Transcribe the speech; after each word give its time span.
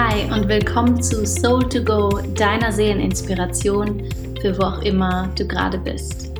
Hi 0.00 0.32
und 0.32 0.48
willkommen 0.48 1.02
zu 1.02 1.26
Soul 1.26 1.68
to 1.68 1.82
Go, 1.82 2.20
deiner 2.36 2.70
Seeleninspiration 2.70 4.08
für 4.40 4.56
wo 4.56 4.62
auch 4.62 4.82
immer 4.82 5.28
du 5.36 5.44
gerade 5.44 5.76
bist. 5.76 6.30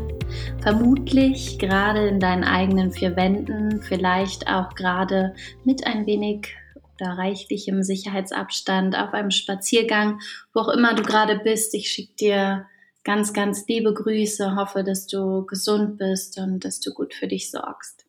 Vermutlich 0.60 1.58
gerade 1.58 2.06
in 2.06 2.20
deinen 2.20 2.44
eigenen 2.44 2.92
vier 2.92 3.16
Wänden, 3.16 3.82
vielleicht 3.82 4.46
auch 4.46 4.76
gerade 4.76 5.34
mit 5.64 5.84
ein 5.88 6.06
wenig 6.06 6.54
oder 7.00 7.18
reichlichem 7.18 7.82
Sicherheitsabstand 7.82 8.96
auf 8.96 9.12
einem 9.12 9.32
Spaziergang, 9.32 10.20
wo 10.54 10.60
auch 10.60 10.68
immer 10.68 10.94
du 10.94 11.02
gerade 11.02 11.40
bist. 11.42 11.74
Ich 11.74 11.90
schicke 11.90 12.14
dir 12.14 12.66
ganz, 13.02 13.32
ganz 13.32 13.66
liebe 13.66 13.92
Grüße, 13.92 14.54
hoffe, 14.54 14.84
dass 14.84 15.08
du 15.08 15.44
gesund 15.46 15.98
bist 15.98 16.38
und 16.38 16.64
dass 16.64 16.78
du 16.78 16.94
gut 16.94 17.12
für 17.12 17.26
dich 17.26 17.50
sorgst. 17.50 18.07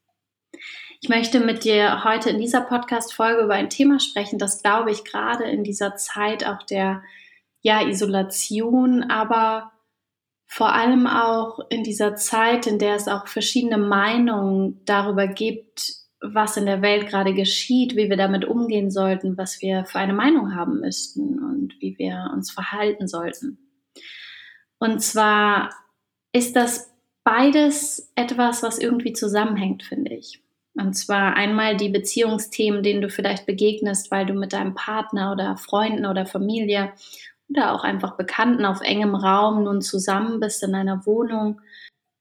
Ich 1.02 1.08
möchte 1.08 1.40
mit 1.40 1.64
dir 1.64 2.04
heute 2.04 2.30
in 2.30 2.40
dieser 2.40 2.60
Podcast-Folge 2.60 3.44
über 3.44 3.54
ein 3.54 3.70
Thema 3.70 4.02
sprechen, 4.02 4.38
das 4.38 4.62
glaube 4.62 4.92
ich 4.92 5.06
gerade 5.06 5.46
in 5.46 5.64
dieser 5.64 5.96
Zeit 5.96 6.46
auch 6.46 6.64
der 6.64 7.04
ja, 7.62 7.88
Isolation, 7.88 9.04
aber 9.04 9.72
vor 10.46 10.74
allem 10.74 11.08
auch 11.08 11.60
in 11.70 11.84
dieser 11.84 12.16
Zeit, 12.16 12.68
in 12.68 12.80
der 12.80 12.96
es 12.96 13.08
auch 13.08 13.28
verschiedene 13.28 13.78
Meinungen 13.78 14.82
darüber 14.84 15.28
gibt, 15.28 15.94
was 16.20 16.58
in 16.58 16.66
der 16.66 16.82
Welt 16.82 17.08
gerade 17.08 17.34
geschieht, 17.34 17.96
wie 17.96 18.10
wir 18.10 18.18
damit 18.18 18.44
umgehen 18.44 18.92
sollten, 18.92 19.38
was 19.38 19.62
wir 19.62 19.86
für 19.86 20.00
eine 20.00 20.14
Meinung 20.14 20.54
haben 20.54 20.82
müssten 20.82 21.40
und 21.40 21.76
wie 21.80 21.98
wir 21.98 22.30
uns 22.34 22.52
verhalten 22.52 23.08
sollten. 23.08 23.58
Und 24.80 25.02
zwar 25.02 25.74
ist 26.34 26.58
das 26.58 26.94
beides 27.24 28.12
etwas, 28.16 28.64
was 28.64 28.80
irgendwie 28.80 29.14
zusammenhängt, 29.14 29.84
finde 29.84 30.14
ich. 30.16 30.42
Und 30.80 30.94
zwar 30.94 31.36
einmal 31.36 31.76
die 31.76 31.90
Beziehungsthemen, 31.90 32.84
denen 32.84 33.02
du 33.02 33.10
vielleicht 33.10 33.46
begegnest, 33.46 34.12
weil 34.12 34.26
du 34.26 34.34
mit 34.34 34.54
deinem 34.54 34.76
Partner 34.76 35.32
oder 35.34 35.58
Freunden 35.58 36.06
oder 36.06 36.26
Familie 36.26 36.94
oder 37.50 37.74
auch 37.74 37.84
einfach 37.84 38.16
Bekannten 38.16 38.66
auf 38.66 38.82
engem 38.82 39.16
Raum 39.16 39.64
nun 39.64 39.82
zusammen 39.82 40.40
bist 40.40 40.64
in 40.64 40.76
einer 40.76 41.06
Wohnung. 41.06 41.60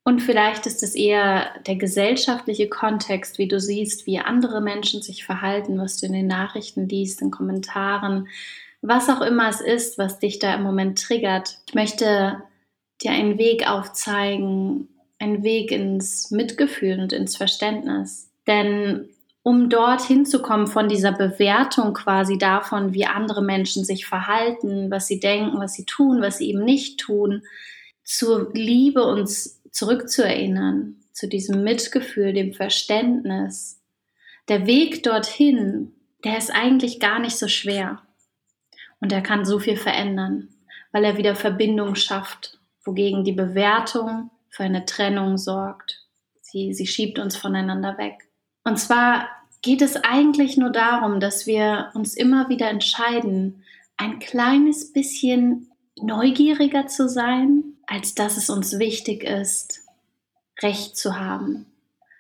Und 0.05 0.21
vielleicht 0.21 0.67
ist 0.67 0.83
es 0.83 0.95
eher 0.95 1.53
der 1.67 1.77
gesellschaftliche 1.77 2.69
Kontext, 2.69 3.39
wie 3.39 3.47
du 3.47 3.61
siehst, 3.61 4.07
wie 4.07 4.19
andere 4.19 4.61
Menschen 4.61 5.03
sich 5.03 5.25
verhalten, 5.25 5.79
was 5.79 5.99
du 5.99 6.07
in 6.07 6.15
den 6.15 6.27
Nachrichten 6.27 6.89
liest, 6.89 7.21
in 7.21 7.31
Kommentaren, 7.31 8.27
was 8.81 9.11
auch 9.11 9.21
immer 9.21 9.49
es 9.51 9.61
ist, 9.61 9.99
was 9.99 10.19
dich 10.19 10.39
da 10.39 10.55
im 10.55 10.63
Moment 10.63 11.03
triggert. 11.03 11.59
Ich 11.69 11.75
möchte 11.75 12.43
dir 13.03 13.11
einen 13.11 13.39
Weg 13.39 13.69
aufzeigen, 13.69 14.89
einen 15.19 15.43
Weg 15.43 15.71
ins 15.71 16.31
Mitgefühl 16.31 17.01
und 17.01 17.13
ins 17.13 17.37
Verständnis. 17.37 18.28
Denn 18.49 19.11
um 19.43 19.71
dorthin 19.71 20.27
zu 20.27 20.43
kommen 20.43 20.67
von 20.67 20.89
dieser 20.89 21.13
Bewertung 21.13 21.95
quasi 21.95 22.39
davon, 22.39 22.93
wie 22.93 23.07
andere 23.07 23.43
Menschen 23.43 23.85
sich 23.85 24.07
verhalten, 24.07 24.91
was 24.91 25.07
sie 25.07 25.21
denken, 25.21 25.61
was 25.61 25.75
sie 25.75 25.85
tun, 25.85 26.21
was 26.21 26.39
sie 26.39 26.51
eben 26.51 26.65
nicht 26.65 26.99
tun, 26.99 27.43
zur 28.03 28.51
Liebe 28.55 29.05
uns 29.05 29.63
zurückzuerinnern, 29.71 30.97
zu 31.13 31.29
diesem 31.29 31.63
Mitgefühl, 31.63 32.33
dem 32.33 32.53
Verständnis. 32.53 33.81
Der 34.49 34.67
Weg 34.67 35.03
dorthin, 35.03 35.93
der 36.25 36.37
ist 36.37 36.51
eigentlich 36.51 37.01
gar 37.01 37.19
nicht 37.19 37.39
so 37.39 37.49
schwer. 37.49 38.03
Und 39.01 39.13
er 39.13 39.21
kann 39.21 39.45
so 39.45 39.59
viel 39.59 39.77
verändern, 39.77 40.49
weil 40.91 41.05
er 41.05 41.17
wieder 41.17 41.37
Verbindung 41.37 41.95
schafft, 41.95 42.59
wogegen 42.85 43.25
die 43.25 43.33
Bewertung 43.33 44.31
für 44.49 44.65
eine 44.65 44.85
Trennung 44.85 45.39
sorgt. 45.39 46.05
Sie, 46.41 46.73
sie 46.73 46.87
schiebt 46.87 47.19
uns 47.19 47.37
voneinander 47.37 47.99
weg. 47.99 48.28
Und 48.69 48.77
zwar 48.77 49.31
geht 49.63 49.81
es 49.81 49.97
eigentlich 49.97 50.59
nur 50.59 50.69
darum, 50.69 51.21
dass 51.21 51.47
wir 51.47 51.91
uns 51.95 52.13
immer 52.13 52.51
wieder 52.51 52.69
entscheiden, 52.69 53.65
ein 53.97 54.19
kleines 54.19 54.93
bisschen 54.93 55.71
neugieriger 55.99 56.87
zu 56.87 57.09
sein, 57.09 57.65
als 57.87 58.15
dass 58.15 58.37
es 58.37 58.51
uns 58.51 58.79
wichtig 58.79 59.25
ist, 59.25 59.81
Recht 60.61 60.99
zu 60.99 61.19
haben, 61.19 61.65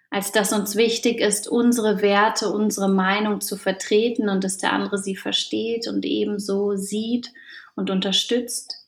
als 0.08 0.32
dass 0.32 0.54
uns 0.54 0.74
wichtig 0.74 1.20
ist, 1.20 1.48
unsere 1.48 2.00
Werte, 2.00 2.48
unsere 2.48 2.88
Meinung 2.88 3.42
zu 3.42 3.58
vertreten 3.58 4.30
und 4.30 4.42
dass 4.42 4.56
der 4.56 4.72
andere 4.72 4.96
sie 4.96 5.16
versteht 5.16 5.86
und 5.86 6.06
ebenso 6.06 6.76
sieht 6.76 7.30
und 7.76 7.90
unterstützt. 7.90 8.86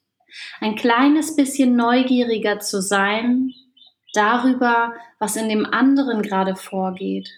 Ein 0.62 0.76
kleines 0.76 1.36
bisschen 1.36 1.76
neugieriger 1.76 2.58
zu 2.58 2.80
sein 2.80 3.52
darüber, 4.14 4.94
was 5.18 5.36
in 5.36 5.50
dem 5.50 5.66
anderen 5.66 6.22
gerade 6.22 6.56
vorgeht 6.56 7.28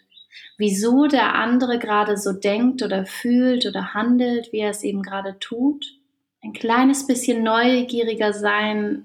wieso 0.63 1.09
der 1.09 1.35
andere 1.35 1.81
gerade 1.81 2.17
so 2.17 2.33
denkt 2.33 2.85
oder 2.85 3.05
fühlt 3.05 3.67
oder 3.67 3.95
handelt, 3.95 4.53
wie 4.53 4.61
er 4.61 4.71
es 4.71 4.85
eben 4.85 5.03
gerade 5.03 5.37
tut. 5.41 5.99
Ein 6.41 6.53
kleines 6.53 7.05
bisschen 7.05 7.43
neugieriger 7.43 8.33
sein, 8.33 9.05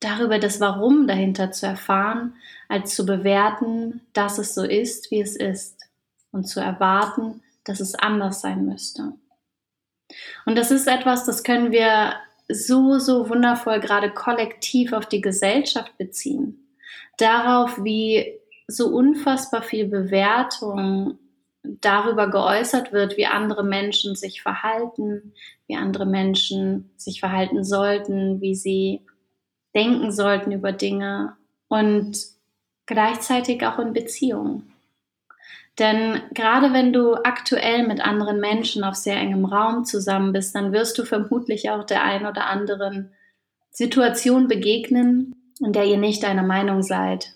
darüber 0.00 0.40
das 0.40 0.58
Warum 0.58 1.06
dahinter 1.06 1.52
zu 1.52 1.66
erfahren, 1.66 2.34
als 2.68 2.96
zu 2.96 3.06
bewerten, 3.06 4.00
dass 4.12 4.38
es 4.38 4.52
so 4.56 4.64
ist, 4.64 5.12
wie 5.12 5.20
es 5.20 5.36
ist 5.36 5.88
und 6.32 6.48
zu 6.48 6.58
erwarten, 6.58 7.44
dass 7.62 7.78
es 7.78 7.94
anders 7.94 8.40
sein 8.40 8.64
müsste. 8.64 9.12
Und 10.46 10.58
das 10.58 10.72
ist 10.72 10.88
etwas, 10.88 11.26
das 11.26 11.44
können 11.44 11.70
wir 11.70 12.14
so, 12.48 12.98
so 12.98 13.28
wundervoll 13.28 13.78
gerade 13.78 14.10
kollektiv 14.10 14.92
auf 14.92 15.06
die 15.06 15.20
Gesellschaft 15.20 15.96
beziehen. 15.96 16.66
Darauf, 17.18 17.84
wie 17.84 18.39
so 18.70 18.88
unfassbar 18.88 19.62
viel 19.62 19.86
Bewertung 19.86 21.18
darüber 21.62 22.30
geäußert 22.30 22.92
wird, 22.92 23.16
wie 23.16 23.26
andere 23.26 23.64
Menschen 23.64 24.16
sich 24.16 24.42
verhalten, 24.42 25.34
wie 25.66 25.76
andere 25.76 26.06
Menschen 26.06 26.90
sich 26.96 27.20
verhalten 27.20 27.64
sollten, 27.64 28.40
wie 28.40 28.54
sie 28.54 29.02
denken 29.74 30.10
sollten 30.10 30.52
über 30.52 30.72
Dinge 30.72 31.36
und 31.68 32.18
gleichzeitig 32.86 33.64
auch 33.66 33.78
in 33.78 33.92
Beziehungen. 33.92 34.72
Denn 35.78 36.20
gerade 36.34 36.72
wenn 36.72 36.92
du 36.92 37.14
aktuell 37.14 37.86
mit 37.86 38.00
anderen 38.00 38.40
Menschen 38.40 38.84
auf 38.84 38.96
sehr 38.96 39.16
engem 39.16 39.44
Raum 39.44 39.84
zusammen 39.84 40.32
bist, 40.32 40.54
dann 40.54 40.72
wirst 40.72 40.98
du 40.98 41.04
vermutlich 41.04 41.70
auch 41.70 41.84
der 41.84 42.02
ein 42.02 42.26
oder 42.26 42.46
anderen 42.46 43.12
Situation 43.70 44.48
begegnen, 44.48 45.34
in 45.60 45.72
der 45.72 45.84
ihr 45.84 45.98
nicht 45.98 46.24
einer 46.24 46.42
Meinung 46.42 46.82
seid 46.82 47.34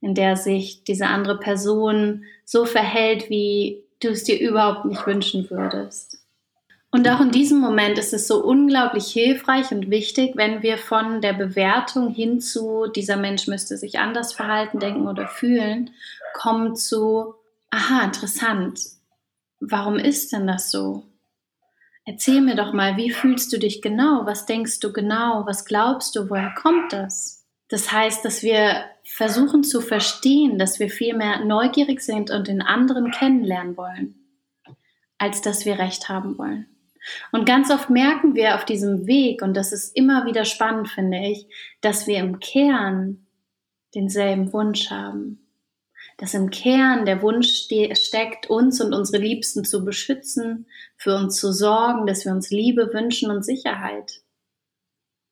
in 0.00 0.14
der 0.14 0.36
sich 0.36 0.84
diese 0.84 1.06
andere 1.06 1.38
Person 1.38 2.24
so 2.44 2.64
verhält, 2.64 3.30
wie 3.30 3.84
du 4.00 4.08
es 4.08 4.24
dir 4.24 4.40
überhaupt 4.40 4.86
nicht 4.86 5.06
wünschen 5.06 5.50
würdest. 5.50 6.18
Und 6.92 7.08
auch 7.08 7.20
in 7.20 7.30
diesem 7.30 7.60
Moment 7.60 7.98
ist 7.98 8.12
es 8.12 8.26
so 8.26 8.44
unglaublich 8.44 9.06
hilfreich 9.12 9.70
und 9.70 9.90
wichtig, 9.90 10.32
wenn 10.34 10.62
wir 10.62 10.76
von 10.76 11.20
der 11.20 11.34
Bewertung 11.34 12.12
hin 12.12 12.40
zu, 12.40 12.86
dieser 12.88 13.16
Mensch 13.16 13.46
müsste 13.46 13.76
sich 13.76 14.00
anders 14.00 14.32
verhalten, 14.32 14.80
denken 14.80 15.06
oder 15.06 15.28
fühlen, 15.28 15.90
kommen 16.34 16.74
zu, 16.74 17.34
aha, 17.70 18.02
interessant, 18.02 18.80
warum 19.60 19.96
ist 19.96 20.32
denn 20.32 20.48
das 20.48 20.72
so? 20.72 21.04
Erzähl 22.04 22.40
mir 22.40 22.56
doch 22.56 22.72
mal, 22.72 22.96
wie 22.96 23.12
fühlst 23.12 23.52
du 23.52 23.58
dich 23.58 23.82
genau? 23.82 24.22
Was 24.24 24.46
denkst 24.46 24.80
du 24.80 24.92
genau? 24.92 25.46
Was 25.46 25.64
glaubst 25.64 26.16
du? 26.16 26.28
Woher 26.28 26.52
kommt 26.60 26.92
das? 26.92 27.46
Das 27.68 27.92
heißt, 27.92 28.24
dass 28.24 28.42
wir 28.42 28.84
versuchen 29.12 29.64
zu 29.64 29.80
verstehen, 29.80 30.56
dass 30.56 30.78
wir 30.78 30.88
viel 30.88 31.16
mehr 31.16 31.44
neugierig 31.44 32.00
sind 32.00 32.30
und 32.30 32.46
den 32.46 32.62
anderen 32.62 33.10
kennenlernen 33.10 33.76
wollen, 33.76 34.14
als 35.18 35.42
dass 35.42 35.66
wir 35.66 35.78
recht 35.78 36.08
haben 36.08 36.38
wollen. 36.38 36.66
Und 37.32 37.44
ganz 37.44 37.70
oft 37.70 37.90
merken 37.90 38.34
wir 38.34 38.54
auf 38.54 38.64
diesem 38.64 39.06
Weg, 39.06 39.42
und 39.42 39.54
das 39.56 39.72
ist 39.72 39.96
immer 39.96 40.26
wieder 40.26 40.44
spannend, 40.44 40.88
finde 40.88 41.18
ich, 41.18 41.46
dass 41.80 42.06
wir 42.06 42.18
im 42.18 42.38
Kern 42.38 43.26
denselben 43.94 44.52
Wunsch 44.52 44.90
haben. 44.90 45.46
Dass 46.18 46.34
im 46.34 46.50
Kern 46.50 47.04
der 47.04 47.20
Wunsch 47.20 47.66
steckt, 47.94 48.48
uns 48.48 48.80
und 48.80 48.94
unsere 48.94 49.22
Liebsten 49.22 49.64
zu 49.64 49.84
beschützen, 49.84 50.66
für 50.96 51.16
uns 51.16 51.36
zu 51.36 51.52
sorgen, 51.52 52.06
dass 52.06 52.24
wir 52.24 52.32
uns 52.32 52.50
Liebe 52.50 52.92
wünschen 52.92 53.30
und 53.30 53.44
Sicherheit 53.44 54.22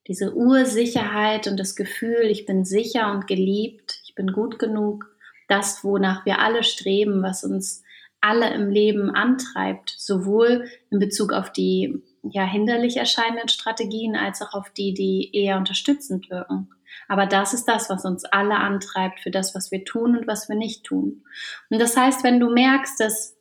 diese 0.09 0.35
Ursicherheit 0.35 1.47
und 1.47 1.57
das 1.57 1.75
Gefühl, 1.75 2.23
ich 2.23 2.45
bin 2.47 2.65
sicher 2.65 3.11
und 3.11 3.27
geliebt, 3.27 4.01
ich 4.03 4.15
bin 4.15 4.33
gut 4.33 4.57
genug, 4.57 5.05
das, 5.47 5.83
wonach 5.83 6.25
wir 6.25 6.39
alle 6.39 6.63
streben, 6.63 7.21
was 7.21 7.43
uns 7.43 7.83
alle 8.19 8.53
im 8.53 8.69
Leben 8.69 9.11
antreibt, 9.11 9.93
sowohl 9.97 10.67
in 10.89 10.99
Bezug 10.99 11.31
auf 11.31 11.51
die 11.51 12.01
ja 12.23 12.43
hinderlich 12.43 12.97
erscheinenden 12.97 13.47
Strategien 13.47 14.15
als 14.15 14.41
auch 14.41 14.53
auf 14.53 14.71
die, 14.71 14.93
die 14.93 15.29
eher 15.33 15.57
unterstützend 15.57 16.29
wirken. 16.29 16.69
Aber 17.07 17.27
das 17.27 17.53
ist 17.53 17.65
das, 17.65 17.89
was 17.89 18.03
uns 18.03 18.25
alle 18.25 18.55
antreibt 18.55 19.21
für 19.21 19.31
das, 19.31 19.55
was 19.55 19.71
wir 19.71 19.85
tun 19.85 20.17
und 20.17 20.27
was 20.27 20.49
wir 20.49 20.55
nicht 20.55 20.83
tun. 20.83 21.23
Und 21.69 21.79
das 21.79 21.95
heißt, 21.95 22.23
wenn 22.23 22.39
du 22.39 22.49
merkst, 22.49 22.99
dass 22.99 23.37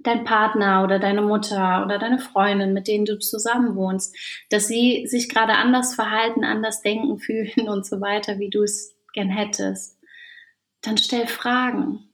dein 0.00 0.24
Partner 0.24 0.84
oder 0.84 0.98
deine 0.98 1.22
Mutter 1.22 1.82
oder 1.84 1.98
deine 1.98 2.18
Freundin, 2.18 2.72
mit 2.72 2.86
denen 2.86 3.04
du 3.04 3.18
zusammen 3.18 3.74
wohnst, 3.74 4.16
dass 4.50 4.68
sie 4.68 5.06
sich 5.06 5.28
gerade 5.28 5.54
anders 5.54 5.94
verhalten, 5.94 6.44
anders 6.44 6.82
denken, 6.82 7.18
fühlen 7.18 7.68
und 7.68 7.86
so 7.86 8.00
weiter, 8.00 8.38
wie 8.38 8.50
du 8.50 8.62
es 8.62 8.94
gern 9.12 9.30
hättest, 9.30 9.98
dann 10.82 10.96
stell 10.96 11.26
Fragen. 11.26 12.04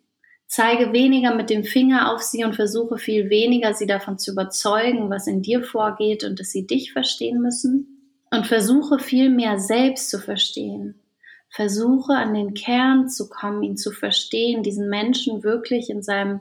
Zeige 0.46 0.92
weniger 0.92 1.34
mit 1.34 1.50
dem 1.50 1.64
Finger 1.64 2.12
auf 2.12 2.22
sie 2.22 2.44
und 2.44 2.54
versuche 2.54 2.96
viel 2.96 3.28
weniger, 3.28 3.75
sie 3.75 3.86
davon 3.86 4.19
zu 4.19 4.32
überzeugen, 4.32 5.10
was 5.10 5.26
in 5.26 5.42
dir 5.42 5.62
vorgeht 5.62 6.22
und 6.22 6.38
dass 6.38 6.50
sie 6.50 6.66
dich 6.66 6.92
verstehen 6.92 7.40
müssen. 7.40 7.90
Und 8.31 8.46
versuche 8.46 8.98
viel 8.98 9.31
mehr 9.31 9.58
selbst 9.58 10.10
zu 10.10 10.19
verstehen. 10.19 11.00
Versuche 11.48 12.14
an 12.14 12.34
den 12.34 12.54
Kern 12.54 13.08
zu 13.08 13.28
kommen, 13.28 13.62
ihn 13.62 13.76
zu 13.76 13.90
verstehen, 13.90 14.62
diesen 14.62 14.88
Menschen 14.88 15.44
wirklich 15.44 15.88
in 15.88 16.02
seinem 16.02 16.40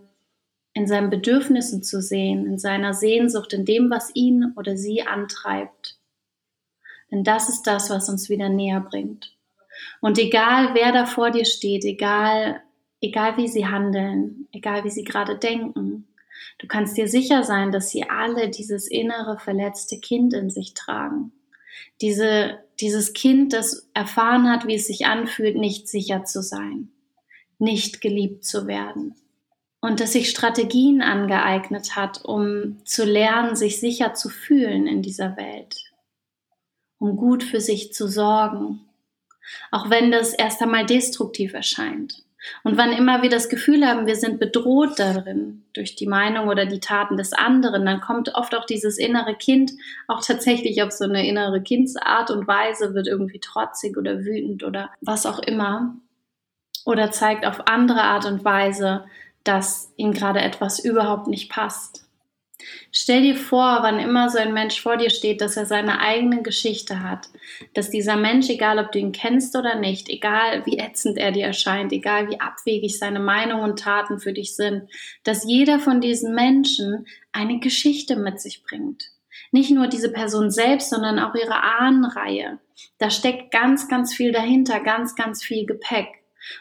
in 0.73 0.87
seinen 0.87 1.09
Bedürfnissen 1.09 1.83
zu 1.83 2.01
sehen, 2.01 2.45
in 2.45 2.57
seiner 2.57 2.93
Sehnsucht, 2.93 3.53
in 3.53 3.65
dem, 3.65 3.89
was 3.89 4.11
ihn 4.15 4.53
oder 4.55 4.75
sie 4.75 5.03
antreibt. 5.03 5.97
Denn 7.11 7.23
das 7.23 7.47
ist 7.47 7.63
das, 7.63 7.89
was 7.91 8.09
uns 8.09 8.29
wieder 8.29 8.49
näher 8.49 8.79
bringt. 8.79 9.35
Und 10.01 10.17
egal, 10.17 10.73
wer 10.73 10.91
da 10.91 11.05
vor 11.05 11.29
dir 11.29 11.45
steht, 11.45 11.85
egal, 11.85 12.61
egal 13.01 13.37
wie 13.37 13.47
sie 13.47 13.67
handeln, 13.67 14.47
egal 14.51 14.83
wie 14.83 14.89
sie 14.89 15.03
gerade 15.03 15.37
denken, 15.37 16.07
du 16.57 16.67
kannst 16.67 16.97
dir 16.97 17.07
sicher 17.07 17.43
sein, 17.43 17.71
dass 17.71 17.89
sie 17.89 18.09
alle 18.09 18.49
dieses 18.49 18.87
innere 18.87 19.37
verletzte 19.37 19.99
Kind 19.99 20.33
in 20.33 20.49
sich 20.49 20.73
tragen. 20.73 21.31
Diese, 22.01 22.59
dieses 22.79 23.13
Kind, 23.13 23.53
das 23.53 23.89
erfahren 23.93 24.49
hat, 24.49 24.65
wie 24.65 24.75
es 24.75 24.87
sich 24.87 25.05
anfühlt, 25.05 25.55
nicht 25.55 25.87
sicher 25.87 26.23
zu 26.23 26.41
sein, 26.41 26.91
nicht 27.59 28.01
geliebt 28.01 28.43
zu 28.43 28.65
werden 28.65 29.15
und 29.83 29.99
dass 29.99 30.13
sich 30.13 30.29
Strategien 30.29 31.01
angeeignet 31.01 31.97
hat, 31.97 32.23
um 32.23 32.77
zu 32.85 33.03
lernen, 33.03 33.57
sich 33.57 33.81
sicher 33.81 34.13
zu 34.13 34.29
fühlen 34.29 34.87
in 34.87 35.01
dieser 35.01 35.35
Welt, 35.35 35.91
um 36.99 37.17
gut 37.17 37.43
für 37.43 37.59
sich 37.59 37.91
zu 37.91 38.07
sorgen, 38.07 38.79
auch 39.71 39.89
wenn 39.89 40.09
das 40.09 40.33
erst 40.33 40.61
einmal 40.61 40.85
destruktiv 40.85 41.53
erscheint. 41.53 42.23
Und 42.63 42.77
wann 42.77 42.93
immer 42.93 43.23
wir 43.23 43.29
das 43.29 43.49
Gefühl 43.49 43.85
haben, 43.85 44.07
wir 44.07 44.15
sind 44.15 44.39
bedroht 44.39 44.99
darin 44.99 45.65
durch 45.73 45.97
die 45.97 46.07
Meinung 46.07 46.47
oder 46.47 46.65
die 46.65 46.79
Taten 46.79 47.17
des 47.17 47.33
anderen, 47.33 47.85
dann 47.85 47.99
kommt 47.99 48.33
oft 48.35 48.55
auch 48.55 48.65
dieses 48.65 48.97
innere 48.97 49.35
Kind 49.35 49.73
auch 50.07 50.25
tatsächlich 50.25 50.81
auf 50.81 50.91
so 50.91 51.03
eine 51.03 51.27
innere 51.27 51.61
Kindsart 51.61 52.31
und 52.31 52.47
Weise, 52.47 52.93
wird 52.93 53.07
irgendwie 53.07 53.41
trotzig 53.41 53.97
oder 53.97 54.23
wütend 54.23 54.63
oder 54.63 54.91
was 55.01 55.25
auch 55.25 55.39
immer. 55.39 55.97
Oder 56.85 57.11
zeigt 57.11 57.45
auf 57.45 57.67
andere 57.67 58.03
Art 58.03 58.25
und 58.25 58.45
Weise, 58.45 59.03
dass 59.43 59.91
ihm 59.97 60.13
gerade 60.13 60.41
etwas 60.41 60.79
überhaupt 60.79 61.27
nicht 61.27 61.49
passt. 61.49 62.03
Stell 62.91 63.23
dir 63.23 63.35
vor, 63.35 63.79
wann 63.81 63.99
immer 63.99 64.29
so 64.29 64.37
ein 64.37 64.53
Mensch 64.53 64.81
vor 64.81 64.97
dir 64.97 65.09
steht, 65.09 65.41
dass 65.41 65.57
er 65.57 65.65
seine 65.65 65.99
eigene 65.99 66.43
Geschichte 66.43 67.01
hat, 67.01 67.29
dass 67.73 67.89
dieser 67.89 68.15
Mensch, 68.15 68.49
egal 68.49 68.79
ob 68.79 68.91
du 68.91 68.99
ihn 68.99 69.11
kennst 69.11 69.55
oder 69.55 69.75
nicht, 69.75 70.09
egal 70.09 70.65
wie 70.65 70.77
ätzend 70.77 71.17
er 71.17 71.31
dir 71.31 71.45
erscheint, 71.45 71.91
egal 71.91 72.29
wie 72.29 72.39
abwegig 72.39 72.97
seine 72.97 73.19
Meinungen 73.19 73.71
und 73.71 73.79
Taten 73.79 74.19
für 74.19 74.33
dich 74.33 74.55
sind, 74.55 74.89
dass 75.23 75.45
jeder 75.45 75.79
von 75.79 76.01
diesen 76.01 76.33
Menschen 76.35 77.05
eine 77.31 77.59
Geschichte 77.59 78.15
mit 78.15 78.39
sich 78.39 78.63
bringt. 78.63 79.11
Nicht 79.51 79.71
nur 79.71 79.87
diese 79.87 80.11
Person 80.11 80.49
selbst, 80.49 80.89
sondern 80.89 81.19
auch 81.19 81.35
ihre 81.35 81.61
Ahnenreihe. 81.61 82.59
Da 82.97 83.09
steckt 83.09 83.51
ganz, 83.51 83.87
ganz 83.87 84.13
viel 84.13 84.31
dahinter, 84.31 84.79
ganz, 84.79 85.15
ganz 85.15 85.43
viel 85.43 85.65
Gepäck. 85.65 86.07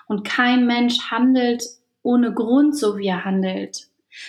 Und 0.06 0.25
kein 0.25 0.67
Mensch 0.67 1.11
handelt 1.11 1.62
ohne 2.03 2.33
Grund 2.33 2.77
so 2.77 2.99
wie 2.99 3.07
er 3.07 3.25
handelt, 3.25 3.89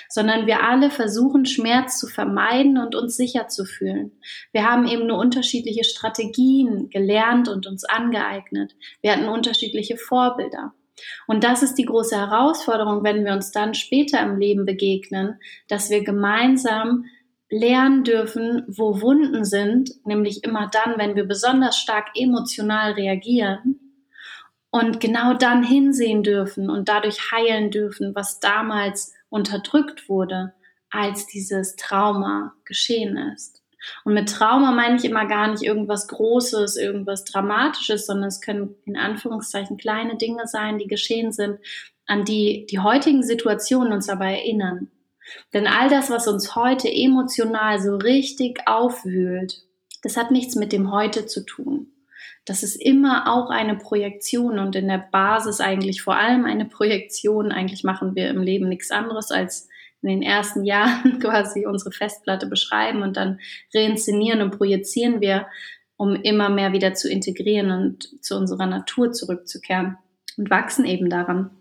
sondern 0.09 0.47
wir 0.47 0.63
alle 0.63 0.89
versuchen 0.89 1.45
Schmerz 1.45 1.99
zu 1.99 2.07
vermeiden 2.07 2.77
und 2.77 2.95
uns 2.95 3.17
sicher 3.17 3.47
zu 3.47 3.65
fühlen. 3.65 4.11
Wir 4.51 4.69
haben 4.69 4.87
eben 4.87 5.07
nur 5.07 5.17
unterschiedliche 5.17 5.83
Strategien 5.83 6.89
gelernt 6.89 7.49
und 7.49 7.67
uns 7.67 7.83
angeeignet. 7.83 8.75
Wir 9.01 9.13
hatten 9.13 9.27
unterschiedliche 9.27 9.97
Vorbilder. 9.97 10.73
Und 11.27 11.43
das 11.43 11.63
ist 11.63 11.75
die 11.75 11.85
große 11.85 12.15
Herausforderung, 12.15 13.03
wenn 13.03 13.25
wir 13.25 13.33
uns 13.33 13.51
dann 13.51 13.73
später 13.73 14.21
im 14.21 14.37
Leben 14.37 14.65
begegnen, 14.65 15.39
dass 15.67 15.89
wir 15.89 16.03
gemeinsam 16.03 17.05
lernen 17.49 18.03
dürfen, 18.03 18.63
wo 18.67 19.01
Wunden 19.01 19.43
sind, 19.43 19.91
nämlich 20.05 20.43
immer 20.43 20.69
dann, 20.71 20.97
wenn 20.97 21.15
wir 21.15 21.25
besonders 21.25 21.77
stark 21.77 22.09
emotional 22.15 22.93
reagieren 22.93 23.82
und 24.73 24.99
genau 24.99 25.35
dann 25.35 25.61
hinsehen 25.61 26.23
dürfen 26.23 26.71
und 26.71 26.89
dadurch 26.89 27.31
heilen 27.31 27.69
dürfen, 27.69 28.15
was 28.15 28.39
damals 28.39 29.13
unterdrückt 29.29 30.09
wurde, 30.09 30.53
als 30.89 31.27
dieses 31.27 31.75
Trauma 31.75 32.55
geschehen 32.65 33.15
ist. 33.15 33.61
Und 34.03 34.15
mit 34.15 34.29
Trauma 34.29 34.71
meine 34.71 34.95
ich 34.95 35.05
immer 35.05 35.27
gar 35.27 35.51
nicht 35.51 35.61
irgendwas 35.61 36.07
Großes, 36.07 36.75
irgendwas 36.75 37.23
Dramatisches, 37.23 38.07
sondern 38.07 38.29
es 38.29 38.41
können 38.41 38.73
in 38.85 38.97
Anführungszeichen 38.97 39.77
kleine 39.77 40.17
Dinge 40.17 40.47
sein, 40.47 40.79
die 40.79 40.87
geschehen 40.87 41.31
sind, 41.31 41.59
an 42.07 42.25
die 42.25 42.65
die 42.67 42.79
heutigen 42.79 43.21
Situationen 43.21 43.93
uns 43.93 44.09
aber 44.09 44.25
erinnern. 44.25 44.89
Denn 45.53 45.67
all 45.67 45.87
das, 45.87 46.09
was 46.09 46.27
uns 46.27 46.55
heute 46.55 46.91
emotional 46.91 47.79
so 47.79 47.95
richtig 47.97 48.61
aufwühlt, 48.65 49.61
das 50.01 50.17
hat 50.17 50.31
nichts 50.31 50.55
mit 50.55 50.73
dem 50.73 50.91
Heute 50.91 51.27
zu 51.27 51.45
tun 51.45 51.92
das 52.45 52.63
ist 52.63 52.75
immer 52.75 53.31
auch 53.33 53.49
eine 53.49 53.75
Projektion 53.75 54.59
und 54.59 54.75
in 54.75 54.87
der 54.87 54.97
Basis 55.11 55.61
eigentlich 55.61 56.01
vor 56.01 56.17
allem 56.17 56.45
eine 56.45 56.65
Projektion. 56.65 57.51
Eigentlich 57.51 57.83
machen 57.83 58.15
wir 58.15 58.29
im 58.29 58.41
Leben 58.41 58.67
nichts 58.67 58.91
anderes 58.91 59.31
als 59.31 59.69
in 60.01 60.09
den 60.09 60.21
ersten 60.21 60.63
Jahren 60.65 61.19
quasi 61.19 61.65
unsere 61.65 61.91
Festplatte 61.91 62.47
beschreiben 62.47 63.01
und 63.01 63.17
dann 63.17 63.39
reinszenieren 63.73 64.41
und 64.41 64.57
projizieren 64.57 65.21
wir, 65.21 65.47
um 65.95 66.15
immer 66.15 66.49
mehr 66.49 66.73
wieder 66.73 66.93
zu 66.93 67.09
integrieren 67.09 67.71
und 67.71 68.23
zu 68.23 68.35
unserer 68.35 68.65
Natur 68.65 69.13
zurückzukehren 69.13 69.97
und 70.37 70.49
wachsen 70.49 70.85
eben 70.85 71.09
daran. 71.09 71.51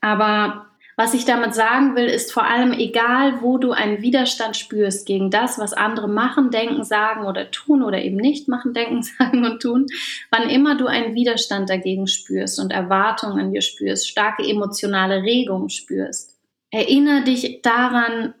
Aber 0.00 0.66
was 0.98 1.12
ich 1.12 1.26
damit 1.26 1.54
sagen 1.54 1.94
will, 1.94 2.06
ist 2.06 2.32
vor 2.32 2.44
allem 2.44 2.72
egal, 2.72 3.42
wo 3.42 3.58
du 3.58 3.72
einen 3.72 4.00
Widerstand 4.00 4.56
spürst 4.56 5.06
gegen 5.06 5.30
das, 5.30 5.58
was 5.58 5.74
andere 5.74 6.08
machen, 6.08 6.50
denken, 6.50 6.84
sagen 6.84 7.26
oder 7.26 7.50
tun 7.50 7.82
oder 7.82 8.02
eben 8.02 8.16
nicht 8.16 8.48
machen, 8.48 8.72
denken, 8.74 9.02
sagen 9.02 9.44
und 9.44 9.60
tun, 9.60 9.86
wann 10.30 10.48
immer 10.48 10.74
du 10.74 10.86
einen 10.86 11.14
Widerstand 11.14 11.68
dagegen 11.68 12.06
spürst 12.06 12.58
und 12.58 12.72
Erwartungen 12.72 13.38
in 13.38 13.52
dir 13.52 13.60
spürst, 13.60 14.08
starke 14.08 14.42
emotionale 14.42 15.22
Regungen 15.22 15.68
spürst, 15.68 16.34
erinnere 16.70 17.24
dich 17.24 17.60
daran, 17.60 18.34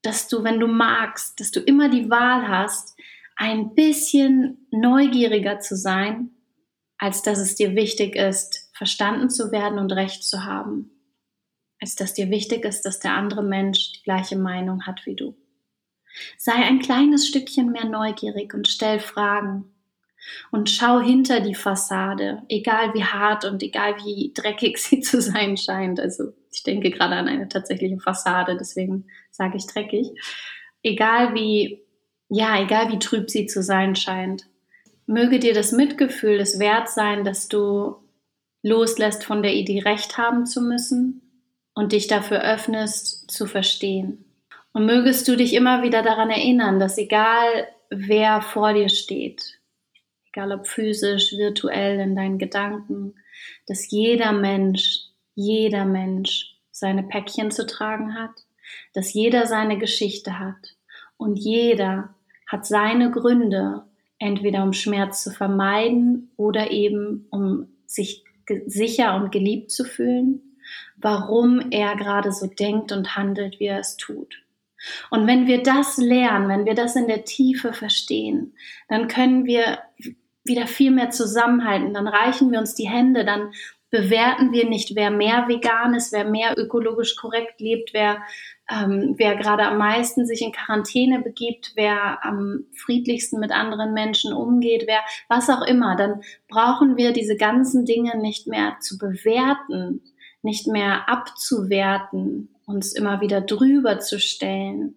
dass 0.00 0.28
du, 0.28 0.42
wenn 0.44 0.60
du 0.60 0.66
magst, 0.66 1.38
dass 1.40 1.50
du 1.50 1.60
immer 1.60 1.90
die 1.90 2.08
Wahl 2.08 2.48
hast, 2.48 2.96
ein 3.36 3.74
bisschen 3.74 4.66
neugieriger 4.70 5.60
zu 5.60 5.76
sein, 5.76 6.30
als 6.96 7.22
dass 7.22 7.38
es 7.38 7.54
dir 7.54 7.76
wichtig 7.76 8.16
ist, 8.16 8.70
verstanden 8.72 9.28
zu 9.28 9.52
werden 9.52 9.78
und 9.78 9.92
recht 9.92 10.24
zu 10.24 10.44
haben 10.44 10.97
als 11.80 11.94
dass 11.94 12.14
dir 12.14 12.30
wichtig 12.30 12.64
ist, 12.64 12.82
dass 12.82 13.00
der 13.00 13.14
andere 13.14 13.42
Mensch 13.42 13.92
die 13.92 14.02
gleiche 14.02 14.36
Meinung 14.36 14.86
hat 14.86 15.06
wie 15.06 15.14
du. 15.14 15.36
Sei 16.36 16.52
ein 16.52 16.80
kleines 16.80 17.28
Stückchen 17.28 17.70
mehr 17.70 17.84
neugierig 17.84 18.54
und 18.54 18.66
stell 18.68 18.98
Fragen. 18.98 19.72
Und 20.50 20.68
schau 20.68 21.00
hinter 21.00 21.40
die 21.40 21.54
Fassade, 21.54 22.42
egal 22.48 22.92
wie 22.92 23.04
hart 23.04 23.44
und 23.44 23.62
egal 23.62 23.96
wie 24.04 24.32
dreckig 24.34 24.78
sie 24.82 25.00
zu 25.00 25.22
sein 25.22 25.56
scheint. 25.56 26.00
Also 26.00 26.32
ich 26.50 26.64
denke 26.64 26.90
gerade 26.90 27.14
an 27.14 27.28
eine 27.28 27.48
tatsächliche 27.48 27.98
Fassade, 27.98 28.56
deswegen 28.58 29.06
sage 29.30 29.56
ich 29.56 29.66
dreckig. 29.66 30.08
Egal 30.82 31.34
wie, 31.34 31.82
ja, 32.28 32.60
egal 32.60 32.90
wie 32.90 32.98
trüb 32.98 33.30
sie 33.30 33.46
zu 33.46 33.62
sein 33.62 33.94
scheint. 33.94 34.46
Möge 35.06 35.38
dir 35.38 35.54
das 35.54 35.72
Mitgefühl 35.72 36.40
es 36.40 36.58
wert 36.58 36.88
sein, 36.90 37.24
dass 37.24 37.48
du 37.48 37.96
loslässt 38.62 39.24
von 39.24 39.42
der 39.42 39.54
Idee, 39.54 39.80
Recht 39.80 40.18
haben 40.18 40.44
zu 40.44 40.60
müssen 40.60 41.27
und 41.78 41.92
dich 41.92 42.08
dafür 42.08 42.42
öffnest 42.42 43.30
zu 43.30 43.46
verstehen. 43.46 44.24
Und 44.72 44.84
mögest 44.84 45.28
du 45.28 45.36
dich 45.36 45.54
immer 45.54 45.84
wieder 45.84 46.02
daran 46.02 46.28
erinnern, 46.28 46.80
dass 46.80 46.98
egal 46.98 47.68
wer 47.88 48.42
vor 48.42 48.72
dir 48.72 48.88
steht, 48.88 49.60
egal 50.26 50.50
ob 50.50 50.66
physisch, 50.66 51.30
virtuell 51.34 52.00
in 52.00 52.16
deinen 52.16 52.38
Gedanken, 52.38 53.14
dass 53.68 53.92
jeder 53.92 54.32
Mensch, 54.32 55.02
jeder 55.36 55.84
Mensch 55.84 56.56
seine 56.72 57.04
Päckchen 57.04 57.52
zu 57.52 57.64
tragen 57.64 58.16
hat, 58.16 58.32
dass 58.92 59.12
jeder 59.14 59.46
seine 59.46 59.78
Geschichte 59.78 60.40
hat 60.40 60.74
und 61.16 61.36
jeder 61.36 62.12
hat 62.48 62.66
seine 62.66 63.12
Gründe, 63.12 63.84
entweder 64.18 64.64
um 64.64 64.72
Schmerz 64.72 65.22
zu 65.22 65.30
vermeiden 65.30 66.32
oder 66.36 66.72
eben 66.72 67.28
um 67.30 67.68
sich 67.86 68.24
sicher 68.66 69.14
und 69.14 69.30
geliebt 69.30 69.70
zu 69.70 69.84
fühlen 69.84 70.42
warum 70.96 71.70
er 71.70 71.96
gerade 71.96 72.32
so 72.32 72.46
denkt 72.46 72.92
und 72.92 73.16
handelt, 73.16 73.60
wie 73.60 73.66
er 73.66 73.80
es 73.80 73.96
tut. 73.96 74.42
Und 75.10 75.26
wenn 75.26 75.46
wir 75.46 75.62
das 75.62 75.96
lernen, 75.96 76.48
wenn 76.48 76.64
wir 76.64 76.74
das 76.74 76.96
in 76.96 77.08
der 77.08 77.24
Tiefe 77.24 77.72
verstehen, 77.72 78.54
dann 78.88 79.08
können 79.08 79.44
wir 79.44 79.78
wieder 80.44 80.66
viel 80.66 80.90
mehr 80.90 81.10
zusammenhalten, 81.10 81.94
dann 81.94 82.08
reichen 82.08 82.50
wir 82.52 82.58
uns 82.58 82.74
die 82.74 82.88
Hände, 82.88 83.24
dann 83.24 83.52
bewerten 83.90 84.52
wir 84.52 84.68
nicht, 84.68 84.94
wer 84.96 85.10
mehr 85.10 85.48
vegan 85.48 85.94
ist, 85.94 86.12
wer 86.12 86.24
mehr 86.24 86.58
ökologisch 86.58 87.16
korrekt 87.16 87.60
lebt, 87.60 87.94
wer, 87.94 88.22
ähm, 88.70 89.14
wer 89.16 89.36
gerade 89.36 89.64
am 89.64 89.78
meisten 89.78 90.26
sich 90.26 90.42
in 90.42 90.52
Quarantäne 90.52 91.20
begibt, 91.22 91.72
wer 91.74 92.22
am 92.24 92.66
friedlichsten 92.74 93.40
mit 93.40 93.50
anderen 93.50 93.94
Menschen 93.94 94.34
umgeht, 94.34 94.84
wer 94.86 95.00
was 95.28 95.48
auch 95.48 95.62
immer. 95.62 95.96
Dann 95.96 96.20
brauchen 96.48 96.96
wir 96.96 97.12
diese 97.12 97.36
ganzen 97.36 97.86
Dinge 97.86 98.18
nicht 98.18 98.46
mehr 98.46 98.76
zu 98.80 98.98
bewerten, 98.98 100.02
nicht 100.42 100.66
mehr 100.66 101.08
abzuwerten, 101.08 102.48
uns 102.66 102.92
immer 102.92 103.20
wieder 103.20 103.40
drüber 103.40 103.98
zu 103.98 104.20
stellen, 104.20 104.96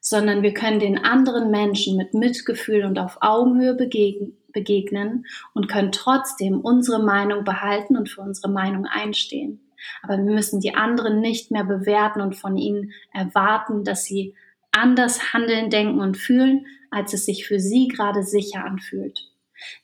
sondern 0.00 0.42
wir 0.42 0.54
können 0.54 0.78
den 0.78 0.98
anderen 0.98 1.50
Menschen 1.50 1.96
mit 1.96 2.14
Mitgefühl 2.14 2.84
und 2.84 2.98
auf 2.98 3.18
Augenhöhe 3.20 3.74
begegnen, 3.74 5.26
und 5.54 5.68
können 5.68 5.92
trotzdem 5.92 6.60
unsere 6.60 7.02
Meinung 7.02 7.44
behalten 7.44 7.96
und 7.96 8.10
für 8.10 8.20
unsere 8.20 8.50
Meinung 8.50 8.86
einstehen. 8.86 9.60
Aber 10.02 10.16
wir 10.16 10.32
müssen 10.32 10.60
die 10.60 10.74
anderen 10.74 11.20
nicht 11.20 11.50
mehr 11.50 11.64
bewerten 11.64 12.20
und 12.20 12.36
von 12.36 12.56
ihnen 12.56 12.92
erwarten, 13.12 13.82
dass 13.84 14.04
sie 14.04 14.34
anders 14.70 15.32
handeln, 15.32 15.70
denken 15.70 16.00
und 16.00 16.16
fühlen, 16.16 16.66
als 16.90 17.14
es 17.14 17.24
sich 17.24 17.46
für 17.46 17.58
sie 17.58 17.88
gerade 17.88 18.22
sicher 18.22 18.64
anfühlt. 18.64 19.31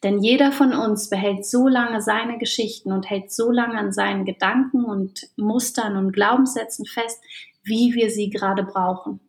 Denn 0.02 0.22
jeder 0.22 0.52
von 0.52 0.72
uns 0.72 1.08
behält 1.08 1.46
so 1.46 1.68
lange 1.68 2.00
seine 2.00 2.38
Geschichten 2.38 2.92
und 2.92 3.08
hält 3.08 3.32
so 3.32 3.50
lange 3.50 3.78
an 3.78 3.92
seinen 3.92 4.24
Gedanken 4.24 4.84
und 4.84 5.28
Mustern 5.36 5.96
und 5.96 6.12
Glaubenssätzen 6.12 6.86
fest, 6.86 7.20
wie 7.62 7.94
wir 7.94 8.10
sie 8.10 8.30
gerade 8.30 8.62
brauchen. 8.62 9.20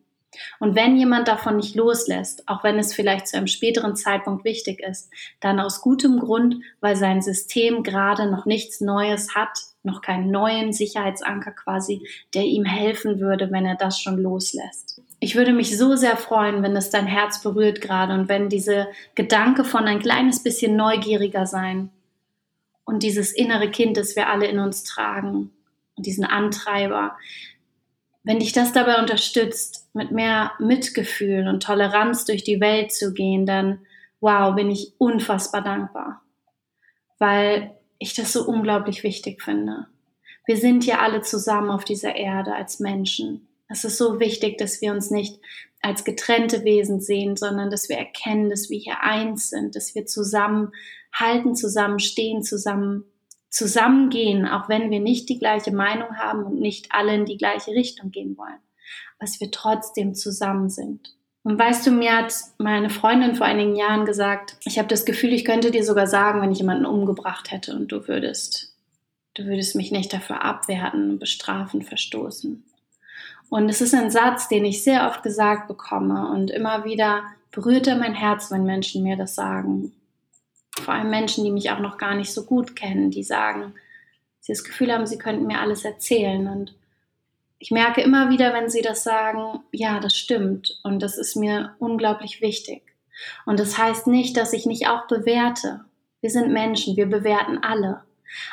Und 0.60 0.76
wenn 0.76 0.96
jemand 0.96 1.28
davon 1.28 1.56
nicht 1.56 1.74
loslässt, 1.74 2.48
auch 2.48 2.62
wenn 2.62 2.78
es 2.78 2.94
vielleicht 2.94 3.26
zu 3.26 3.36
einem 3.36 3.48
späteren 3.48 3.96
Zeitpunkt 3.96 4.44
wichtig 4.44 4.80
ist, 4.80 5.10
dann 5.40 5.58
aus 5.58 5.80
gutem 5.80 6.20
Grund, 6.20 6.56
weil 6.80 6.96
sein 6.96 7.20
System 7.20 7.82
gerade 7.82 8.30
noch 8.30 8.46
nichts 8.46 8.80
Neues 8.80 9.34
hat, 9.34 9.50
noch 9.82 10.02
keinen 10.02 10.30
neuen 10.30 10.72
Sicherheitsanker 10.72 11.52
quasi, 11.52 12.06
der 12.34 12.44
ihm 12.44 12.64
helfen 12.64 13.18
würde, 13.18 13.50
wenn 13.50 13.66
er 13.66 13.76
das 13.76 14.00
schon 14.00 14.18
loslässt. 14.18 15.02
Ich 15.20 15.36
würde 15.36 15.52
mich 15.52 15.76
so 15.76 15.96
sehr 15.96 16.16
freuen, 16.16 16.62
wenn 16.62 16.74
es 16.74 16.88
dein 16.88 17.06
Herz 17.06 17.42
berührt 17.42 17.82
gerade 17.82 18.14
und 18.14 18.28
wenn 18.28 18.48
diese 18.48 18.88
Gedanke 19.14 19.64
von 19.64 19.84
ein 19.84 20.00
kleines 20.00 20.42
bisschen 20.42 20.76
neugieriger 20.76 21.46
sein 21.46 21.90
und 22.84 23.02
dieses 23.02 23.30
innere 23.32 23.70
Kind, 23.70 23.98
das 23.98 24.16
wir 24.16 24.28
alle 24.28 24.46
in 24.46 24.58
uns 24.58 24.82
tragen 24.82 25.50
und 25.96 26.06
diesen 26.06 26.24
Antreiber, 26.24 27.16
wenn 28.22 28.38
dich 28.38 28.52
das 28.52 28.72
dabei 28.72 28.98
unterstützt, 28.98 29.88
mit 29.94 30.10
mehr 30.10 30.52
Mitgefühl 30.58 31.48
und 31.48 31.62
Toleranz 31.62 32.24
durch 32.24 32.42
die 32.42 32.60
Welt 32.60 32.92
zu 32.92 33.12
gehen, 33.12 33.44
dann 33.44 33.80
wow, 34.20 34.54
bin 34.54 34.70
ich 34.70 34.94
unfassbar 34.98 35.62
dankbar, 35.62 36.22
weil 37.18 37.74
ich 37.98 38.14
das 38.14 38.32
so 38.32 38.46
unglaublich 38.46 39.02
wichtig 39.02 39.42
finde. 39.42 39.86
Wir 40.46 40.56
sind 40.56 40.86
ja 40.86 41.00
alle 41.00 41.20
zusammen 41.20 41.70
auf 41.70 41.84
dieser 41.84 42.16
Erde 42.16 42.54
als 42.54 42.80
Menschen. 42.80 43.46
Es 43.70 43.84
ist 43.84 43.98
so 43.98 44.18
wichtig, 44.18 44.58
dass 44.58 44.80
wir 44.80 44.92
uns 44.92 45.10
nicht 45.10 45.40
als 45.80 46.04
getrennte 46.04 46.64
Wesen 46.64 47.00
sehen, 47.00 47.36
sondern 47.36 47.70
dass 47.70 47.88
wir 47.88 47.96
erkennen, 47.96 48.50
dass 48.50 48.68
wir 48.68 48.78
hier 48.78 49.00
eins 49.02 49.48
sind, 49.48 49.76
dass 49.76 49.94
wir 49.94 50.06
zusammen 50.06 50.72
halten, 51.12 51.54
zusammen 51.54 52.00
stehen, 52.00 52.42
zusammen 52.42 53.04
zusammengehen, 53.48 54.46
auch 54.46 54.68
wenn 54.68 54.90
wir 54.90 55.00
nicht 55.00 55.28
die 55.28 55.38
gleiche 55.38 55.72
Meinung 55.72 56.16
haben 56.16 56.44
und 56.44 56.60
nicht 56.60 56.92
alle 56.92 57.14
in 57.14 57.24
die 57.26 57.36
gleiche 57.36 57.72
Richtung 57.72 58.10
gehen 58.10 58.36
wollen, 58.38 58.60
dass 59.18 59.40
wir 59.40 59.50
trotzdem 59.50 60.14
zusammen 60.14 60.70
sind. 60.70 61.16
Und 61.42 61.58
weißt 61.58 61.86
du, 61.86 61.90
mir 61.90 62.16
hat 62.16 62.34
meine 62.58 62.90
Freundin 62.90 63.34
vor 63.34 63.46
einigen 63.46 63.74
Jahren 63.74 64.04
gesagt, 64.04 64.56
ich 64.64 64.78
habe 64.78 64.88
das 64.88 65.04
Gefühl, 65.04 65.32
ich 65.32 65.44
könnte 65.44 65.70
dir 65.70 65.84
sogar 65.84 66.06
sagen, 66.06 66.40
wenn 66.42 66.52
ich 66.52 66.58
jemanden 66.58 66.86
umgebracht 66.86 67.50
hätte 67.50 67.74
und 67.74 67.90
du 67.90 68.06
würdest, 68.06 68.76
du 69.34 69.46
würdest 69.46 69.74
mich 69.74 69.90
nicht 69.90 70.12
dafür 70.12 70.44
abwerten, 70.44 71.18
bestrafen, 71.18 71.82
verstoßen. 71.82 72.62
Und 73.50 73.68
es 73.68 73.82
ist 73.82 73.94
ein 73.94 74.10
Satz, 74.10 74.48
den 74.48 74.64
ich 74.64 74.82
sehr 74.82 75.06
oft 75.08 75.22
gesagt 75.22 75.68
bekomme 75.68 76.30
und 76.30 76.50
immer 76.50 76.84
wieder 76.84 77.24
berührt 77.50 77.86
er 77.86 77.96
mein 77.96 78.14
Herz, 78.14 78.50
wenn 78.50 78.64
Menschen 78.64 79.02
mir 79.02 79.16
das 79.16 79.34
sagen 79.34 79.92
vor 80.80 80.94
allem 80.94 81.10
Menschen, 81.10 81.44
die 81.44 81.50
mich 81.50 81.70
auch 81.70 81.78
noch 81.78 81.98
gar 81.98 82.14
nicht 82.14 82.32
so 82.32 82.44
gut 82.44 82.76
kennen, 82.76 83.10
die 83.10 83.22
sagen, 83.22 83.74
sie 84.40 84.52
das 84.52 84.64
Gefühl 84.64 84.92
haben, 84.92 85.06
sie 85.06 85.18
könnten 85.18 85.46
mir 85.46 85.60
alles 85.60 85.84
erzählen. 85.84 86.48
Und 86.48 86.74
ich 87.58 87.70
merke 87.70 88.00
immer 88.00 88.30
wieder, 88.30 88.52
wenn 88.54 88.70
sie 88.70 88.82
das 88.82 89.02
sagen, 89.02 89.60
ja, 89.72 90.00
das 90.00 90.16
stimmt. 90.16 90.80
Und 90.82 91.00
das 91.00 91.18
ist 91.18 91.36
mir 91.36 91.74
unglaublich 91.78 92.40
wichtig. 92.40 92.82
Und 93.44 93.60
das 93.60 93.76
heißt 93.76 94.06
nicht, 94.06 94.36
dass 94.36 94.52
ich 94.52 94.66
nicht 94.66 94.88
auch 94.88 95.06
bewerte. 95.06 95.84
Wir 96.20 96.30
sind 96.30 96.52
Menschen, 96.52 96.96
wir 96.96 97.06
bewerten 97.06 97.58
alle. 97.58 98.02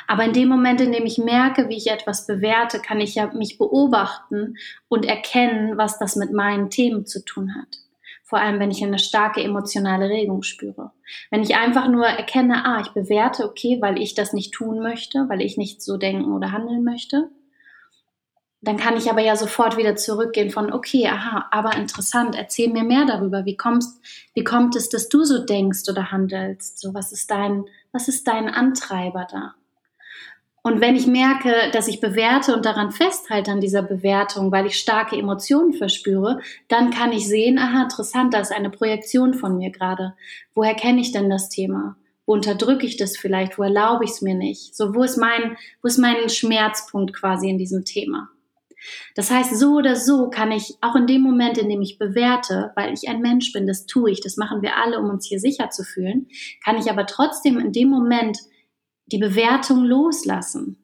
Aber 0.07 0.23
in 0.23 0.33
dem 0.33 0.49
Moment, 0.49 0.81
in 0.81 0.91
dem 0.91 1.05
ich 1.05 1.17
merke, 1.17 1.69
wie 1.69 1.77
ich 1.77 1.87
etwas 1.87 2.27
bewerte, 2.27 2.79
kann 2.79 2.99
ich 2.99 3.15
ja 3.15 3.27
mich 3.33 3.57
beobachten 3.57 4.57
und 4.87 5.05
erkennen, 5.05 5.77
was 5.77 5.99
das 5.99 6.15
mit 6.15 6.33
meinen 6.33 6.69
Themen 6.69 7.05
zu 7.05 7.23
tun 7.23 7.55
hat 7.55 7.79
vor 8.27 8.39
allem 8.39 8.59
wenn 8.59 8.71
ich 8.71 8.83
eine 8.83 8.99
starke 8.99 9.41
emotionale 9.41 10.09
Regung 10.09 10.43
spüre. 10.43 10.91
Wenn 11.31 11.43
ich 11.43 11.55
einfach 11.55 11.87
nur 11.87 12.05
erkenne, 12.05 12.65
ah, 12.65 12.81
ich 12.81 12.89
bewerte, 12.89 13.45
okay, 13.45 13.77
weil 13.79 14.01
ich 14.01 14.15
das 14.15 14.33
nicht 14.33 14.53
tun 14.53 14.81
möchte, 14.81 15.29
weil 15.29 15.41
ich 15.41 15.55
nicht 15.55 15.81
so 15.81 15.95
denken 15.95 16.33
oder 16.33 16.51
handeln 16.51 16.83
möchte, 16.83 17.29
dann 18.59 18.75
kann 18.75 18.97
ich 18.97 19.09
aber 19.09 19.21
ja 19.21 19.37
sofort 19.37 19.77
wieder 19.77 19.95
zurückgehen 19.95 20.49
von, 20.49 20.73
okay, 20.73 21.07
aha, 21.07 21.47
aber 21.51 21.77
interessant, 21.77 22.35
erzähl 22.35 22.67
mir 22.69 22.83
mehr 22.83 23.05
darüber. 23.05 23.45
Wie 23.45 23.55
kommst, 23.55 24.01
wie 24.33 24.43
kommt 24.43 24.75
es, 24.75 24.89
dass 24.89 25.07
du 25.07 25.23
so 25.23 25.45
denkst 25.45 25.87
oder 25.89 26.11
handelst? 26.11 26.79
So, 26.79 26.93
was 26.93 27.13
ist 27.13 27.31
dein, 27.31 27.63
was 27.93 28.09
ist 28.09 28.27
dein 28.27 28.49
Antreiber 28.49 29.25
da? 29.31 29.55
Und 30.63 30.81
wenn 30.81 30.95
ich 30.95 31.07
merke, 31.07 31.53
dass 31.71 31.87
ich 31.87 32.01
bewerte 32.01 32.53
und 32.53 32.65
daran 32.65 32.91
festhalte 32.91 33.51
an 33.51 33.61
dieser 33.61 33.83
Bewertung, 33.83 34.51
weil 34.51 34.65
ich 34.65 34.77
starke 34.77 35.15
Emotionen 35.15 35.73
verspüre, 35.73 36.41
dann 36.67 36.91
kann 36.91 37.13
ich 37.13 37.27
sehen, 37.27 37.57
aha, 37.57 37.83
interessant, 37.83 38.33
da 38.33 38.39
ist 38.39 38.51
eine 38.51 38.69
Projektion 38.69 39.33
von 39.33 39.57
mir 39.57 39.71
gerade. 39.71 40.13
Woher 40.53 40.75
kenne 40.75 40.99
ich 40.99 41.11
denn 41.13 41.29
das 41.29 41.49
Thema? 41.49 41.95
Wo 42.25 42.33
unterdrücke 42.33 42.85
ich 42.85 42.97
das 42.97 43.15
vielleicht? 43.15 43.57
Wo 43.57 43.63
erlaube 43.63 44.03
ich 44.03 44.11
es 44.11 44.21
mir 44.21 44.35
nicht? 44.35 44.75
So, 44.75 44.93
wo 44.93 45.03
ist 45.03 45.17
mein, 45.17 45.55
wo 45.81 45.87
ist 45.87 45.97
mein 45.97 46.27
Schmerzpunkt 46.27 47.13
quasi 47.13 47.49
in 47.49 47.57
diesem 47.57 47.85
Thema? 47.85 48.29
Das 49.15 49.31
heißt, 49.31 49.57
so 49.57 49.75
oder 49.75 49.95
so 49.95 50.29
kann 50.29 50.51
ich 50.51 50.75
auch 50.81 50.95
in 50.95 51.07
dem 51.07 51.21
Moment, 51.21 51.57
in 51.57 51.69
dem 51.69 51.81
ich 51.81 51.97
bewerte, 51.97 52.71
weil 52.75 52.93
ich 52.93 53.07
ein 53.09 53.21
Mensch 53.21 53.51
bin, 53.53 53.67
das 53.67 53.85
tue 53.85 54.11
ich, 54.11 54.21
das 54.21 54.37
machen 54.37 54.61
wir 54.61 54.77
alle, 54.77 54.99
um 54.99 55.09
uns 55.09 55.25
hier 55.25 55.39
sicher 55.39 55.69
zu 55.69 55.83
fühlen, 55.83 56.27
kann 56.63 56.77
ich 56.77 56.89
aber 56.89 57.05
trotzdem 57.05 57.59
in 57.59 57.71
dem 57.71 57.89
Moment 57.89 58.37
die 59.07 59.17
Bewertung 59.17 59.83
loslassen. 59.83 60.77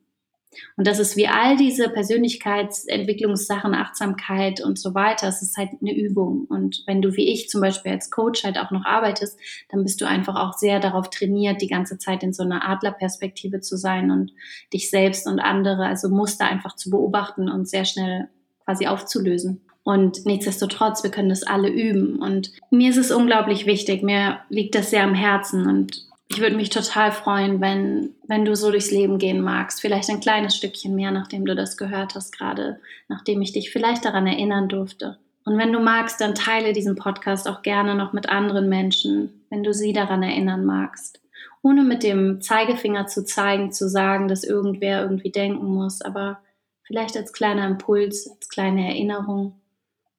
Und 0.78 0.88
das 0.88 1.00
ist 1.00 1.16
wie 1.18 1.28
all 1.28 1.58
diese 1.58 1.90
Persönlichkeitsentwicklungssachen, 1.90 3.74
Achtsamkeit 3.74 4.62
und 4.62 4.80
so 4.80 4.94
weiter. 4.94 5.28
Es 5.28 5.42
ist 5.42 5.58
halt 5.58 5.70
eine 5.82 5.96
Übung. 5.96 6.46
Und 6.46 6.84
wenn 6.86 7.02
du 7.02 7.16
wie 7.16 7.32
ich 7.32 7.50
zum 7.50 7.62
Beispiel 7.62 7.92
als 7.92 8.12
Coach 8.12 8.44
halt 8.44 8.58
auch 8.58 8.72
noch 8.72 8.86
arbeitest, 8.86 9.38
dann 9.70 9.84
bist 9.84 10.02
du 10.02 10.06
einfach 10.06 10.36
auch 10.36 10.54
sehr 10.54 10.80
darauf 10.80 11.10
trainiert, 11.10 11.62
die 11.62 11.68
ganze 11.68 11.98
Zeit 11.98 12.24
in 12.24 12.34
so 12.34 12.44
einer 12.44 12.68
Adlerperspektive 12.68 13.62
zu 13.62 13.78
sein 13.78 14.12
und 14.12 14.32
dich 14.72 14.90
selbst 14.90 15.28
und 15.28 15.40
andere, 15.40 15.86
also 15.86 16.10
Muster 16.10 16.46
einfach 16.46 16.76
zu 16.76 16.90
beobachten 16.90 17.50
und 17.50 17.68
sehr 17.68 17.86
schnell 17.86 18.30
quasi 18.64 18.88
aufzulösen. 18.88 19.62
Und 19.84 20.26
nichtsdestotrotz, 20.26 21.04
wir 21.04 21.12
können 21.12 21.30
das 21.30 21.44
alle 21.44 21.70
üben. 21.70 22.20
Und 22.20 22.54
mir 22.72 22.90
ist 22.90 22.98
es 22.98 23.12
unglaublich 23.12 23.66
wichtig. 23.66 24.02
Mir 24.02 24.40
liegt 24.48 24.76
das 24.76 24.92
sehr 24.92 25.04
am 25.04 25.14
Herzen. 25.14 25.68
Und 25.68 26.08
ich 26.34 26.42
würde 26.42 26.56
mich 26.56 26.72
total 26.72 27.12
freuen, 27.12 27.62
wenn, 27.62 28.16
wenn 28.28 28.44
du 28.44 28.56
so 28.56 28.72
durchs 28.72 28.90
Leben 28.90 29.20
gehen 29.20 29.42
magst. 29.42 29.82
Vielleicht 29.82 30.10
ein 30.10 30.20
kleines 30.20 30.56
Stückchen 30.56 30.96
mehr, 30.96 31.12
nachdem 31.12 31.46
du 31.46 31.54
das 31.54 31.78
gehört 31.78 32.16
hast, 32.16 32.36
gerade 32.36 32.80
nachdem 33.08 33.42
ich 33.44 33.54
dich 33.54 33.72
vielleicht 33.72 34.04
daran 34.04 34.26
erinnern 34.26 34.68
durfte. 34.68 35.20
Und 35.46 35.60
wenn 35.60 35.72
du 35.72 35.80
magst, 35.80 36.20
dann 36.22 36.34
teile 36.34 36.74
diesen 36.74 36.96
Podcast 36.96 37.48
auch 37.48 37.62
gerne 37.62 37.94
noch 37.94 38.14
mit 38.14 38.30
anderen 38.30 38.68
Menschen, 38.68 39.44
wenn 39.52 39.64
du 39.64 39.74
sie 39.74 39.94
daran 39.94 40.24
erinnern 40.24 40.66
magst. 40.66 41.22
Ohne 41.62 41.84
mit 41.84 42.02
dem 42.02 42.42
Zeigefinger 42.42 43.06
zu 43.06 43.24
zeigen, 43.24 43.72
zu 43.72 43.88
sagen, 43.88 44.28
dass 44.28 44.44
irgendwer 44.44 45.04
irgendwie 45.04 45.32
denken 45.32 45.68
muss, 45.68 46.02
aber 46.02 46.40
vielleicht 46.82 47.16
als 47.16 47.32
kleiner 47.32 47.68
Impuls, 47.68 48.28
als 48.28 48.50
kleine 48.50 48.88
Erinnerung. 48.88 49.62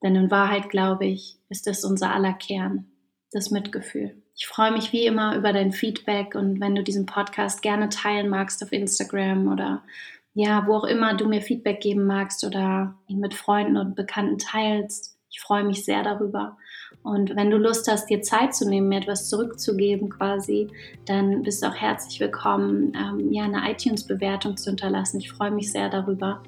Denn 0.03 0.15
in 0.15 0.31
Wahrheit, 0.31 0.71
glaube 0.71 1.07
ich, 1.07 1.39
ist 1.49 1.67
es 1.67 1.85
unser 1.85 2.13
aller 2.13 2.35
Kern, 2.35 2.87
das 3.33 3.51
Mitgefühl. 3.51 4.15
Ich 4.37 4.47
freue 4.49 4.73
mich 4.73 4.93
wie 4.93 5.07
immer 5.07 5.37
über 5.37 5.53
dein 5.53 5.71
Feedback 5.71 6.35
und 6.35 6.61
wenn 6.61 6.75
du 6.75 6.83
diesen 6.83 7.07
Podcast 7.07 7.63
gerne 7.63 7.89
teilen 7.89 8.29
magst 8.29 8.63
auf 8.65 8.73
Instagram 8.73 9.53
oder 9.53 9.83
ja, 10.35 10.67
wo 10.67 10.75
auch 10.75 10.85
immer 10.85 11.15
du 11.15 11.29
mir 11.29 11.41
Feedback 11.41 11.81
geben 11.81 12.07
magst 12.07 12.43
oder 12.43 12.97
ihn 13.07 13.21
mit 13.21 13.35
Freunden 13.35 13.77
und 13.77 13.95
Bekannten 13.95 14.39
teilst. 14.39 15.17
Ich 15.31 15.41
freue 15.41 15.63
mich 15.63 15.85
sehr 15.85 16.03
darüber. 16.03 16.57
Und 17.05 17.37
wenn 17.37 17.51
du 17.51 17.59
Lust 17.59 17.89
hast, 17.89 18.11
dir 18.11 18.23
Zeit 18.23 18.55
zu 18.55 18.69
nehmen, 18.69 18.89
mir 18.89 18.99
etwas 18.99 19.29
zurückzugeben 19.29 20.09
quasi, 20.09 20.69
dann 21.07 21.43
bist 21.43 21.63
du 21.63 21.69
auch 21.69 21.75
herzlich 21.75 22.19
willkommen, 22.19 22.93
ähm, 22.97 23.33
ja, 23.33 23.45
eine 23.45 23.71
iTunes-Bewertung 23.71 24.57
zu 24.57 24.71
hinterlassen. 24.71 25.21
Ich 25.21 25.31
freue 25.31 25.51
mich 25.53 25.71
sehr 25.71 25.91
darüber 25.91 26.43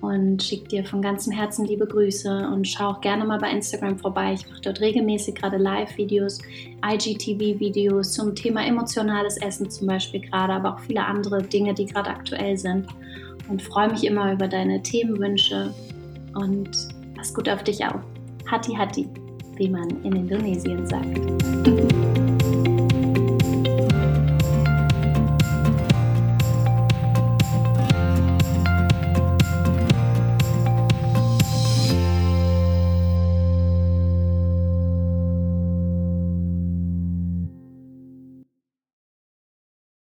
und 0.00 0.42
schicke 0.42 0.68
dir 0.68 0.84
von 0.84 1.02
ganzem 1.02 1.32
Herzen 1.32 1.66
liebe 1.66 1.86
Grüße 1.86 2.48
und 2.52 2.66
schau 2.66 2.90
auch 2.90 3.00
gerne 3.00 3.24
mal 3.24 3.38
bei 3.38 3.50
Instagram 3.50 3.98
vorbei. 3.98 4.34
Ich 4.34 4.48
mache 4.48 4.60
dort 4.62 4.80
regelmäßig 4.80 5.34
gerade 5.34 5.58
Live-Videos, 5.58 6.40
IGTV-Videos 6.84 8.12
zum 8.12 8.34
Thema 8.34 8.66
emotionales 8.66 9.36
Essen 9.38 9.70
zum 9.70 9.86
Beispiel 9.86 10.20
gerade, 10.20 10.54
aber 10.54 10.74
auch 10.74 10.80
viele 10.80 11.04
andere 11.04 11.42
Dinge, 11.42 11.74
die 11.74 11.86
gerade 11.86 12.10
aktuell 12.10 12.56
sind. 12.56 12.86
Und 13.48 13.60
freue 13.62 13.90
mich 13.90 14.04
immer 14.04 14.32
über 14.32 14.48
deine 14.48 14.80
Themenwünsche 14.82 15.74
und 16.34 16.70
pass 17.16 17.34
gut 17.34 17.48
auf 17.48 17.64
dich 17.64 17.84
auf. 17.84 18.00
Hati 18.50 18.72
Hati, 18.74 19.08
wie 19.56 19.68
man 19.68 19.88
in 20.04 20.14
Indonesien 20.14 20.86
sagt. 20.86 21.20